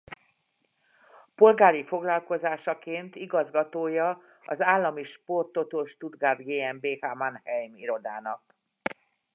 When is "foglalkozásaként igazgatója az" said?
1.83-4.61